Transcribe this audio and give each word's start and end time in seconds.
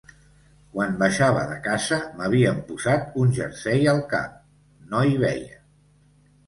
Quan 0.75 0.95
baixava 1.03 1.43
de 1.51 1.59
casa 1.67 1.99
m’havien 2.21 2.59
posat 2.71 3.15
un 3.25 3.37
jersei 3.41 3.89
al 3.95 4.03
cap, 4.17 4.43
no 4.95 5.09
hi 5.13 5.19
veia. 5.29 5.63